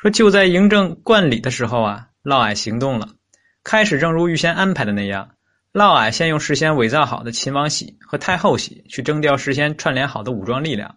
[0.00, 3.14] 说就在嬴政冠礼的时候啊，嫪毐行动了，
[3.64, 5.30] 开始正如预先安排的那样，
[5.72, 10.96] 嫪毐先用事先伪造好的秦王喜和太后喜去征调事先串联好的武装力量，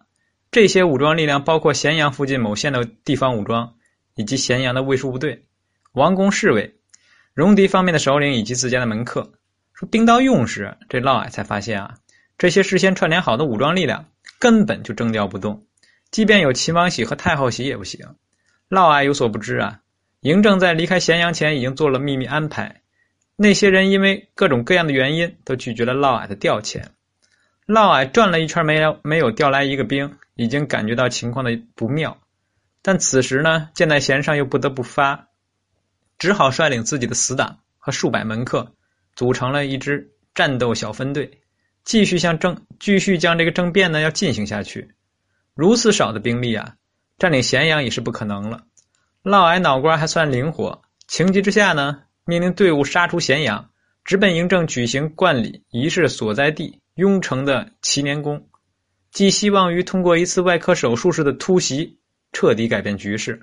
[0.50, 3.74] 这些武装力量包括咸阳附近某县的地方武装，
[4.16, 5.46] 以及咸阳的卫戍部队、
[5.92, 6.76] 王公侍卫、
[7.32, 9.32] 戎狄方面的首领以及自家的门客。
[9.72, 11.94] 说兵到用时，这嫪毐才发现啊，
[12.36, 14.04] 这些事先串联好的武装力量
[14.38, 15.64] 根本就征调不动。
[16.10, 18.06] 即便有秦王喜和太后喜也不行。
[18.70, 19.80] 嫪毐有所不知啊，
[20.22, 22.82] 嬴政在离开咸阳前已经做了秘密安排。
[23.34, 26.84] 那些人因为各种各样的原因，都拒绝了嫪毐的调遣。
[27.66, 32.16] 嫪毐转了一圈，没没有调来一个兵，已经感觉到情况的不妙。
[32.80, 35.26] 但此时呢，箭在弦上又不得不发，
[36.16, 38.72] 只好率领自己的死党和数百门客，
[39.16, 41.40] 组成了一支战斗小分队，
[41.82, 44.94] 继续向政继续将这个政变呢要进行下去。
[45.54, 46.76] 如此少的兵力啊，
[47.20, 48.62] 占领咸阳已是不可能了。
[49.22, 53.70] 嫪毐脑瓜还算灵活，情急之下呢，命令队伍杀出咸阳，
[54.06, 58.48] 直奔嬴政举行冠礼仪式所在地雍城的齐年宫，
[59.10, 61.98] 寄希望于通过一次外科手术式的突袭，
[62.32, 63.38] 彻底改变局势。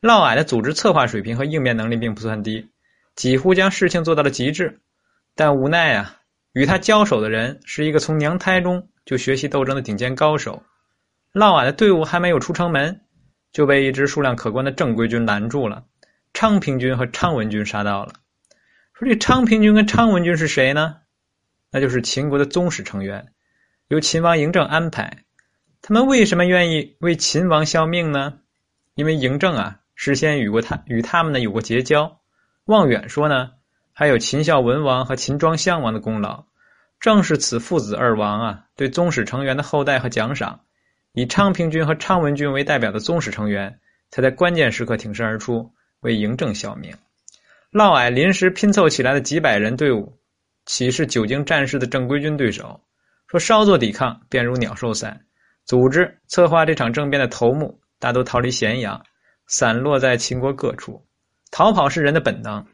[0.00, 2.70] 嫪毐的组织策划水平和应变能力并不算低，
[3.16, 4.80] 几乎将事情做到了极致。
[5.34, 6.18] 但无奈啊，
[6.52, 10.62] 与他交手的人是一个从娘胎中就学习斗争的顶尖高手。
[11.36, 13.02] 嫪毐的队伍还没有出城门，
[13.52, 15.84] 就被一支数量可观的正规军拦住了。
[16.32, 18.14] 昌平君和昌文君杀到了。
[18.94, 20.96] 说这昌平君跟昌文君是谁呢？
[21.70, 23.34] 那就是秦国的宗室成员，
[23.88, 25.24] 由秦王嬴政安排。
[25.82, 28.38] 他们为什么愿意为秦王效命呢？
[28.94, 32.18] 因为嬴政啊，事先与过他与他们呢有过结交。
[32.64, 33.50] 望远说呢，
[33.92, 36.46] 还有秦孝文王和秦庄襄王的功劳。
[36.98, 40.60] 正是此父子二王啊，对宗室成员的后代和奖赏。
[41.16, 46.94] 以昌平君和昌文君为代表的宗室成员，才在关键时刻挺身而出，为嬴政效命。
[47.70, 50.18] 嫪毐临时拼凑起来的几百人队伍，
[50.66, 52.82] 岂是久经战事的正规军对手？
[53.28, 55.22] 说稍作抵抗，便如鸟兽散。
[55.64, 59.02] 组织策划这场政变的头目，大都逃离咸阳，
[59.46, 61.02] 散落在秦国各处。
[61.50, 62.66] 逃跑是人的本能，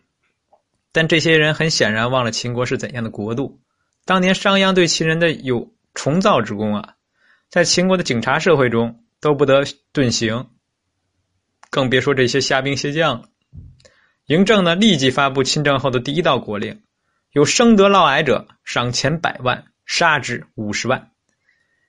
[0.91, 3.61] 但这些人很显然忘了秦国是怎样的国度。
[4.05, 6.97] 当年商鞅对秦人的有重造之功啊！
[7.53, 10.49] 在秦国的警察社会中都不得遁形，
[11.69, 13.29] 更别说这些虾兵蟹将了。
[14.27, 16.83] 嬴政呢，立即发布亲政后的第一道国令：
[17.33, 21.11] 有生得嫪毐者，赏钱百万，杀之五十万。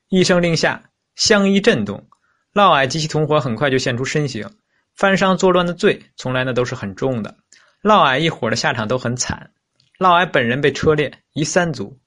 [0.09, 2.09] 一声令下，相依震动，
[2.51, 4.51] 嫪毐及其同伙很快就现出身形。
[4.97, 7.37] 犯上作乱的罪，从来呢都是很重的。
[7.81, 9.51] 嫪毐一伙的下场都很惨。
[9.97, 11.97] 嫪毐本人被车裂，夷三族。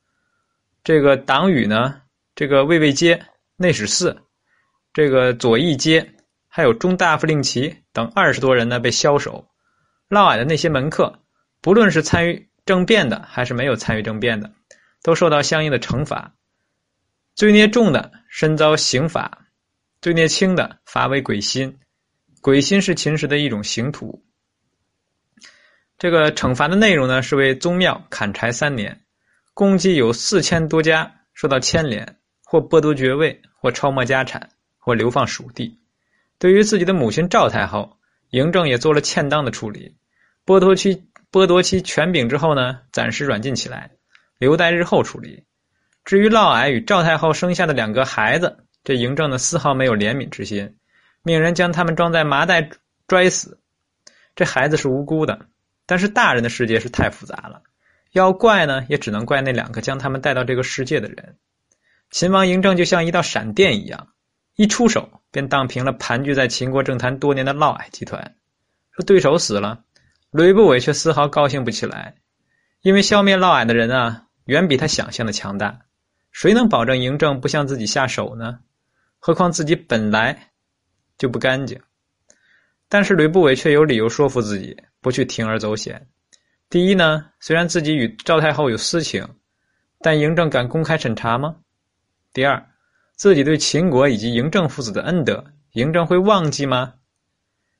[0.84, 2.02] 这个党羽呢，
[2.34, 3.24] 这个魏魏阶。
[3.58, 4.14] 内史四，
[4.92, 6.14] 这个左翼街，
[6.46, 9.48] 还有中大夫令旗等二十多人呢，被枭首。
[10.08, 11.20] 嫪毐的那些门客，
[11.62, 14.52] 不论是参与政变的，还是没有参与政变的，
[15.02, 16.34] 都受到相应的惩罚。
[17.34, 19.26] 罪孽重的，身遭刑罚；
[20.02, 21.78] 罪孽轻的，罚为鬼心。
[22.42, 24.22] 鬼心是秦时的一种刑徒。
[25.96, 29.00] 这个惩罚的内容呢，是为宗庙砍柴三年，
[29.54, 32.18] 共计有四千多家受到牵连。
[32.48, 35.80] 或剥夺爵位，或抄没家产，或流放属地。
[36.38, 37.98] 对于自己的母亲赵太后，
[38.30, 39.96] 嬴政也做了欠当的处理，
[40.46, 41.02] 剥夺其
[41.32, 43.90] 剥夺其权柄之后呢，暂时软禁起来，
[44.38, 45.42] 留待日后处理。
[46.04, 50.76] 至于嫪毐与赵太后生下的两个孩子，这嬴政呢丝毫没有怜悯之心，
[51.24, 52.70] 命人将他们装在麻袋
[53.08, 53.58] 拽死。
[54.36, 55.46] 这孩子是无辜的，
[55.84, 57.62] 但是大人的世界是太复杂了，
[58.12, 61.36] 要怪呢，也只能怪那两个将他们带到这个世界的人。
[62.10, 64.08] 秦王嬴政就像一道闪电一样，
[64.54, 68.36] 一出手便荡平了盘踞在秦国政坛多年的嫪毐集团。
[68.92, 69.84] 说对手死了，
[70.30, 72.14] 吕不韦却丝毫高兴不起来，
[72.80, 75.78] 因为消灭嫪毐的人啊，远比他想象的强大。
[76.32, 78.60] 谁能保证嬴政不向自己下手呢？
[79.18, 80.50] 何况自己本来
[81.18, 81.80] 就不干净。
[82.88, 86.06] 但是吕不韦却有理由说服自己不去铤而走险。
[86.70, 89.26] 第一呢，虽然自己与赵太后有私情，
[90.00, 91.56] 但嬴政敢公开审查吗？
[92.36, 92.62] 第二，
[93.14, 95.42] 自己对秦国以及嬴政父子的恩德，
[95.72, 96.92] 嬴政会忘记吗？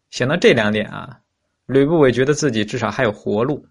[0.09, 1.21] 想到这两点啊，
[1.67, 3.67] 吕不韦觉得自己至少还有活路。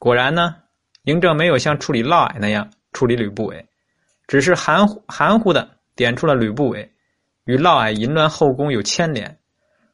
[0.00, 0.56] 果然呢，
[1.04, 3.64] 嬴政没有像处理嫪毐那样处理吕不韦，
[4.26, 6.92] 只是含糊含糊的点出了吕不韦
[7.44, 9.38] 与嫪毐淫乱后宫有牵连，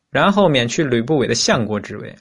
[0.08, 2.16] 然后免去吕不韦的相国职位，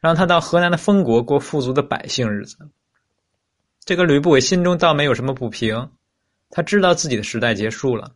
[0.00, 2.58] 让他到河南的封国过富足的百姓日子。
[3.84, 5.88] 这个吕不韦心中倒没有什么不平。
[6.54, 8.12] 他知道自己的时代结束了，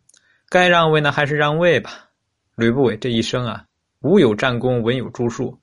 [0.47, 2.07] 该让位呢还是让位吧。
[2.55, 3.65] 吕不韦这一生啊，
[4.01, 5.59] 武有战功，文有著述，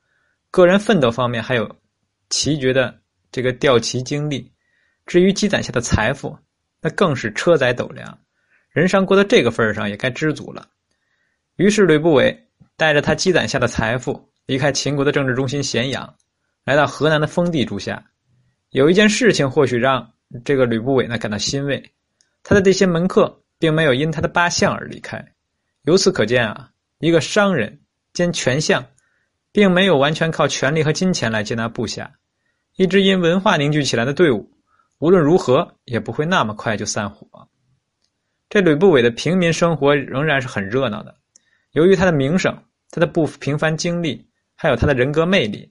[0.51, 1.77] 个人奋斗方面还有
[2.31, 2.93] 奇绝的
[3.31, 4.53] 这个吊旗经历。
[5.07, 6.37] 至于积攒下的财富，
[6.81, 8.19] 那更是车载斗量，
[8.71, 10.67] 人上过到这个份上也该知足了。
[11.55, 12.37] 于是吕不韦
[12.77, 16.13] 带着他积攒下的财富，离开秦国的政治中心咸阳，
[16.65, 18.05] 来到河南的封地住下。
[18.71, 20.13] 有一件事情或许让
[20.45, 21.81] 这个吕不韦呢感到欣慰，
[22.45, 25.25] 他的这些门客并没有因他的八相而离开。
[25.83, 27.81] 由此可见啊，一个商人
[28.13, 28.87] 兼权相，
[29.51, 32.13] 并没有完全靠权力和金钱来接纳部下。
[32.77, 34.49] 一支因文化凝聚起来的队伍，
[34.99, 37.49] 无论如何也不会那么快就散伙。
[38.49, 41.15] 这吕不韦的平民生活仍然是很热闹的。
[41.73, 42.57] 由于他的名声、
[42.91, 44.25] 他的不平凡经历，
[44.55, 45.69] 还有他的人格魅力，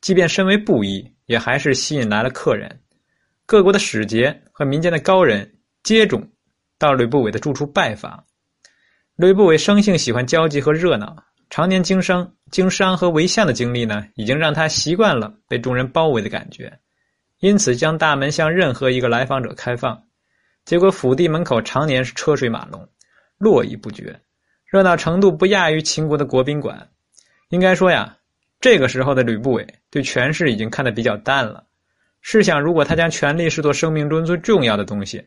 [0.00, 2.80] 即便身为布衣，也还是吸引来了客人。
[3.46, 5.53] 各国的使节和民间的高人
[5.84, 6.26] 接踵
[6.78, 8.24] 到吕不韦的住处拜访。
[9.16, 11.14] 吕不韦生性喜欢交际和热闹，
[11.50, 16.72] 常年经商、经商和为相的经历呢，已经让他习惯了被众人包围的感觉，
[17.40, 20.02] 因此将大门向任何一个来访者开放。
[20.64, 22.88] 结果府邸门口常年是车水马龙，
[23.36, 24.18] 络绎不绝。
[24.64, 26.88] 热闹程度不亚于秦国的国宾馆，
[27.50, 28.16] 应该说呀，
[28.58, 31.62] 这个时候的吕不韦对权势已经看得比较淡了。
[32.22, 35.22] 试想，如果他将权力视作生命中最重要的东西，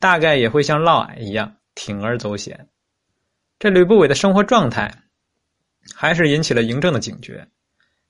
[0.00, 2.68] 大概也会像嫪毐一样铤而走险。
[3.60, 4.92] 这吕不韦的生活状态，
[5.94, 7.46] 还是引起了嬴政的警觉。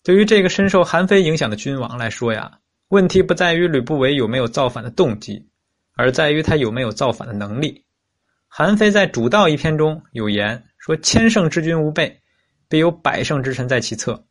[0.03, 2.59] 对于这个深受韩非影响的君王来说呀，
[2.89, 5.47] 问题不在于吕不韦有没有造反的动机，
[5.95, 7.85] 而在于他有没有造反的能力。
[8.49, 10.65] 韩非在《主道》一篇中有言。
[10.81, 12.23] 说千乘之君无备，
[12.67, 14.25] 必有百乘之臣在其侧，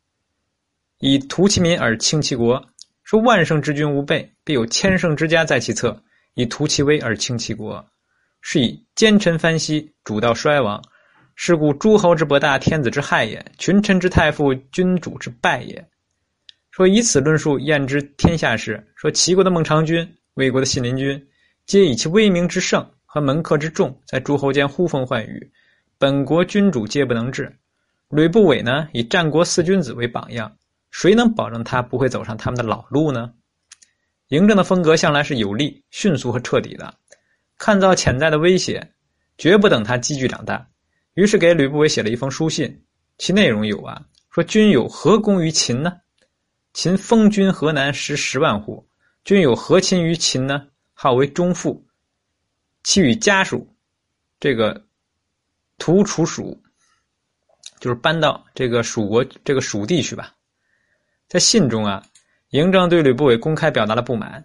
[0.98, 2.60] 以图其民而轻其国；
[3.04, 6.02] 说万乘之君无备，必有千乘之家在其侧，
[6.34, 7.84] 以图其威而轻其国。
[8.40, 10.82] 是以奸臣翻息，主道衰亡。
[11.34, 15.88] 是故诸侯之博大，天子之害也；群臣之太傅，君主之败也。
[16.70, 18.86] 说以此论述验之天下事。
[18.94, 21.26] 说齐国的孟尝君、魏国的信陵君，
[21.66, 25.50] 皆以其威名之盛和门客之众，在诸侯间呼风唤雨。
[25.98, 27.54] 本国君主皆不能治，
[28.10, 28.88] 吕不韦呢？
[28.92, 30.50] 以战国四君子为榜样，
[30.90, 33.32] 谁能保证他不会走上他们的老路呢？
[34.30, 36.94] 嬴政的风格向来是有力、迅速和彻底的，
[37.58, 38.90] 看到潜在的威胁，
[39.36, 40.66] 绝不等他积聚长大。
[41.12, 42.82] 于是给吕不韦写了一封书信，
[43.18, 45.92] 其内容有啊：说君有何功于秦呢？
[46.72, 48.88] 秦封君河南十十万户，
[49.24, 50.66] 君有何亲于秦呢？
[50.94, 51.84] 号为中父，
[52.82, 53.68] 其与家属，
[54.40, 54.82] 这个。
[55.82, 56.62] 屠楚蜀，
[57.80, 60.34] 就是搬到这个蜀国这个蜀地去吧。
[61.26, 62.04] 在信中啊，
[62.50, 64.44] 嬴政对吕不韦公开表达了不满，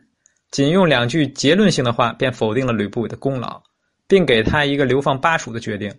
[0.52, 3.60] 仅用两句结论性的话便否定了吕不韦的功劳，
[4.07, 5.92] 并给他一个流放巴蜀的决定。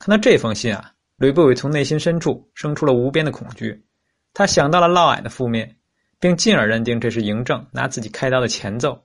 [0.00, 3.84] 看到这封信啊，吕不韦从内心深处生出了无边的恐惧，
[4.32, 5.76] 他想到了嫪毐的覆灭，
[6.18, 9.00] 并进而认定这是嬴政拿自己开刀的前奏。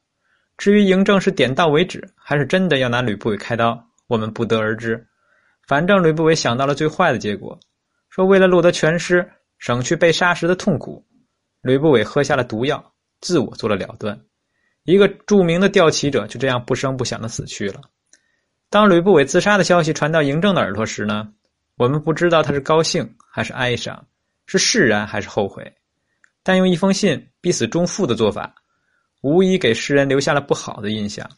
[0.58, 5.08] 至于嬴政是点到为止，还是真的要拿吕不韦开刀，我们不得而知。
[5.68, 7.60] 反正吕不韦想到了最坏的结果，
[8.10, 9.30] 说为了落得全尸，
[9.60, 11.06] 省去被杀时的痛苦，
[11.62, 14.20] 吕不韦喝下了毒药，自我做了了断。
[14.84, 17.82] 一个著名的吊旗者就这样不声不响的死去了。
[18.70, 21.32] 当吕不韦自杀的消息传到嬴政的耳朵时呢，
[21.76, 24.08] 我们不知道他是高兴还是哀伤，
[24.46, 25.74] 是释然还是后悔。
[26.44, 28.56] 但用一封信逼死忠父的做法，
[29.22, 31.30] 无疑给世人留下了不好的印象。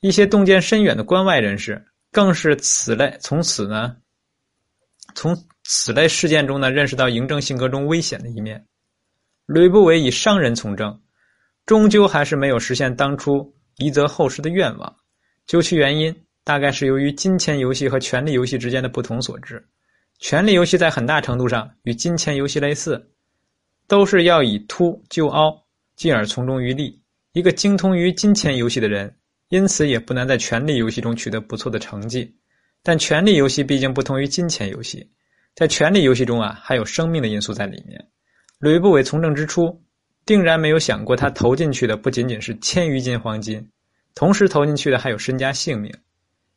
[0.00, 1.86] 一些洞见深远的关外人士。
[2.12, 3.96] 更是此类从此呢，
[5.14, 8.66] 从此类事件中呢，认识到嬴政性格中危险的一面。
[9.52, 10.96] 吕不韦以商人从政，
[11.66, 14.96] 终究还是没有实现当初遗泽后世的愿望。
[15.44, 16.14] 究其原因，
[16.44, 19.60] 大概是由于金钱游戏和权力游戏之间的不同所致。
[20.20, 23.10] 权力游戏在很大程度上与金钱游戏类似，
[23.88, 25.60] 都是要以突就凹，
[25.96, 27.02] 进而从中渔利。
[27.32, 29.12] 一个精通于金钱游戏的人。
[29.48, 32.32] 因此也不难在权力游戏中取得不错的成绩，
[32.84, 35.10] 但权力游戏毕竟不同于金钱游戏，
[35.56, 38.00] 在权力游戏中啊，还有生命的因素在里面。
[38.60, 39.82] 吕不韦从政之初，
[40.26, 43.66] 定然没有想过他投进去的不仅仅是千余斤黄金，
[44.14, 45.90] 同时投进去的还有身家性命。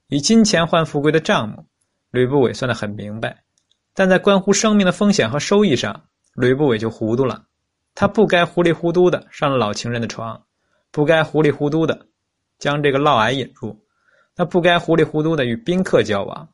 [0.10, 1.66] 以金钱换富贵的账目，
[2.12, 3.44] 吕不韦算得很明白，
[3.94, 7.46] 但在关乎生命的风险和收益上，吕不韦就糊涂了。
[7.96, 10.44] 他不该糊里糊涂的上了老情人的床，
[10.92, 12.08] 不该糊里糊涂的。
[12.60, 13.82] 将这个嫪毐引入，
[14.36, 16.50] 那不该糊里糊涂的与宾客交往，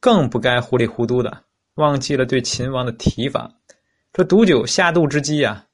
[0.00, 1.44] 更不该糊里糊涂的
[1.74, 3.52] 忘记了对秦王的提防。
[4.14, 5.66] 这毒酒下肚之机啊，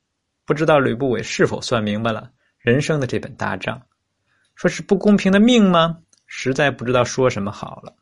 [0.46, 3.82] 不知道吕不韦是否算明白了人生的这本大账？
[4.54, 5.98] 说是不公平的命吗？
[6.26, 7.94] 实在不知道说什么好了。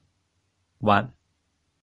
[0.79, 1.13] 完。